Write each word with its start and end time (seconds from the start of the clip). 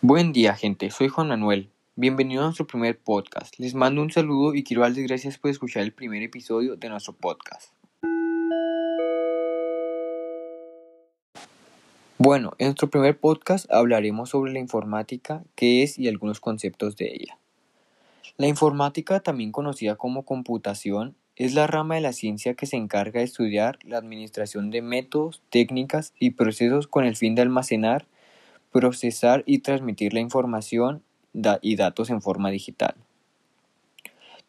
Buen 0.00 0.32
día, 0.32 0.54
gente. 0.54 0.92
Soy 0.92 1.08
Juan 1.08 1.26
Manuel. 1.26 1.70
Bienvenido 1.96 2.42
a 2.42 2.44
nuestro 2.44 2.68
primer 2.68 2.96
podcast. 3.00 3.58
Les 3.58 3.74
mando 3.74 4.00
un 4.00 4.12
saludo 4.12 4.54
y 4.54 4.62
quiero 4.62 4.82
darles 4.82 5.04
gracias 5.08 5.38
por 5.38 5.50
escuchar 5.50 5.82
el 5.82 5.92
primer 5.92 6.22
episodio 6.22 6.76
de 6.76 6.88
nuestro 6.88 7.14
podcast. 7.14 7.72
Bueno, 12.16 12.52
en 12.58 12.68
nuestro 12.68 12.88
primer 12.88 13.18
podcast 13.18 13.68
hablaremos 13.72 14.30
sobre 14.30 14.52
la 14.52 14.60
informática, 14.60 15.42
qué 15.56 15.82
es 15.82 15.98
y 15.98 16.06
algunos 16.06 16.38
conceptos 16.38 16.96
de 16.96 17.06
ella. 17.14 17.36
La 18.36 18.46
informática, 18.46 19.18
también 19.18 19.50
conocida 19.50 19.96
como 19.96 20.24
computación, 20.24 21.16
es 21.34 21.54
la 21.54 21.66
rama 21.66 21.96
de 21.96 22.02
la 22.02 22.12
ciencia 22.12 22.54
que 22.54 22.66
se 22.66 22.76
encarga 22.76 23.18
de 23.18 23.26
estudiar 23.26 23.80
la 23.82 23.98
administración 23.98 24.70
de 24.70 24.80
métodos, 24.80 25.42
técnicas 25.50 26.12
y 26.20 26.30
procesos 26.30 26.86
con 26.86 27.04
el 27.04 27.16
fin 27.16 27.34
de 27.34 27.42
almacenar, 27.42 28.06
procesar 28.72 29.42
y 29.46 29.58
transmitir 29.58 30.14
la 30.14 30.20
información 30.20 31.02
y 31.62 31.76
datos 31.76 32.10
en 32.10 32.22
forma 32.22 32.50
digital. 32.50 32.94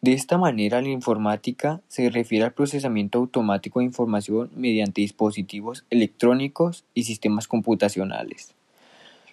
De 0.01 0.13
esta 0.13 0.37
manera, 0.37 0.81
la 0.81 0.89
informática 0.89 1.81
se 1.89 2.09
refiere 2.09 2.45
al 2.45 2.53
procesamiento 2.53 3.19
automático 3.19 3.79
de 3.79 3.85
información 3.85 4.49
mediante 4.55 5.01
dispositivos 5.01 5.85
electrónicos 5.89 6.85
y 6.93 7.03
sistemas 7.03 7.49
computacionales. 7.49 8.55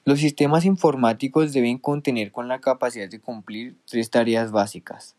Los 0.05 0.19
sistemas 0.19 0.65
informáticos 0.65 1.53
deben 1.53 1.79
contener 1.79 2.33
con 2.33 2.49
la 2.49 2.61
capacidad 2.61 3.09
de 3.09 3.21
cumplir 3.21 3.77
tres 3.87 4.11
tareas 4.11 4.51
básicas, 4.51 5.15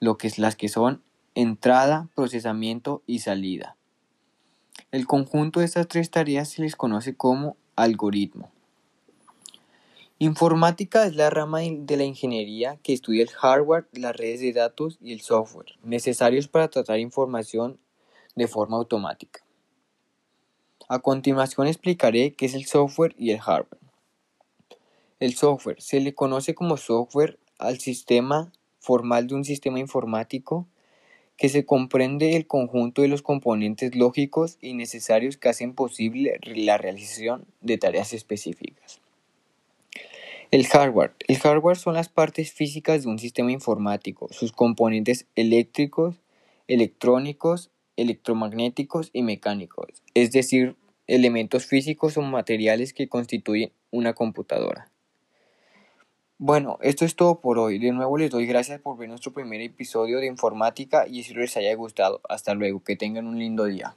lo 0.00 0.18
que 0.18 0.26
es 0.26 0.38
las 0.38 0.56
que 0.56 0.68
son 0.68 1.02
entrada, 1.36 2.08
procesamiento 2.14 3.02
y 3.06 3.20
salida. 3.20 3.76
El 4.90 5.06
conjunto 5.06 5.60
de 5.60 5.66
estas 5.66 5.88
tres 5.88 6.10
tareas 6.10 6.48
se 6.48 6.62
les 6.62 6.76
conoce 6.76 7.16
como 7.16 7.56
algoritmo. 7.76 8.53
Informática 10.20 11.06
es 11.06 11.16
la 11.16 11.28
rama 11.28 11.62
de 11.62 11.96
la 11.96 12.04
ingeniería 12.04 12.78
que 12.84 12.92
estudia 12.92 13.24
el 13.24 13.30
hardware, 13.30 13.88
las 13.92 14.14
redes 14.14 14.40
de 14.40 14.52
datos 14.52 14.96
y 15.00 15.12
el 15.12 15.20
software 15.20 15.74
necesarios 15.82 16.46
para 16.46 16.68
tratar 16.68 17.00
información 17.00 17.80
de 18.36 18.46
forma 18.46 18.76
automática. 18.76 19.44
A 20.88 21.00
continuación 21.00 21.66
explicaré 21.66 22.32
qué 22.34 22.46
es 22.46 22.54
el 22.54 22.64
software 22.66 23.16
y 23.18 23.32
el 23.32 23.40
hardware. 23.40 23.80
El 25.18 25.34
software 25.34 25.82
se 25.82 25.98
le 25.98 26.14
conoce 26.14 26.54
como 26.54 26.76
software 26.76 27.40
al 27.58 27.80
sistema 27.80 28.52
formal 28.78 29.26
de 29.26 29.34
un 29.34 29.44
sistema 29.44 29.80
informático 29.80 30.68
que 31.36 31.48
se 31.48 31.66
comprende 31.66 32.36
el 32.36 32.46
conjunto 32.46 33.02
de 33.02 33.08
los 33.08 33.22
componentes 33.22 33.96
lógicos 33.96 34.58
y 34.60 34.74
necesarios 34.74 35.36
que 35.38 35.48
hacen 35.48 35.74
posible 35.74 36.38
la 36.44 36.78
realización 36.78 37.46
de 37.60 37.78
tareas 37.78 38.12
específicas. 38.12 39.00
El 40.54 40.68
hardware. 40.68 41.16
El 41.26 41.36
hardware 41.38 41.76
son 41.76 41.94
las 41.94 42.08
partes 42.08 42.52
físicas 42.52 43.02
de 43.02 43.08
un 43.08 43.18
sistema 43.18 43.50
informático, 43.50 44.28
sus 44.30 44.52
componentes 44.52 45.26
eléctricos, 45.34 46.22
electrónicos, 46.68 47.72
electromagnéticos 47.96 49.10
y 49.12 49.24
mecánicos, 49.24 49.88
es 50.14 50.30
decir, 50.30 50.76
elementos 51.08 51.66
físicos 51.66 52.16
o 52.18 52.22
materiales 52.22 52.92
que 52.92 53.08
constituyen 53.08 53.72
una 53.90 54.12
computadora. 54.12 54.92
Bueno, 56.38 56.78
esto 56.82 57.04
es 57.04 57.16
todo 57.16 57.40
por 57.40 57.58
hoy. 57.58 57.80
De 57.80 57.90
nuevo 57.90 58.16
les 58.16 58.30
doy 58.30 58.46
gracias 58.46 58.80
por 58.80 58.96
ver 58.96 59.08
nuestro 59.08 59.32
primer 59.32 59.60
episodio 59.60 60.20
de 60.20 60.26
informática 60.26 61.08
y 61.08 61.18
espero 61.18 61.40
les 61.40 61.56
haya 61.56 61.74
gustado. 61.74 62.20
Hasta 62.28 62.54
luego, 62.54 62.78
que 62.84 62.94
tengan 62.94 63.26
un 63.26 63.40
lindo 63.40 63.64
día. 63.64 63.96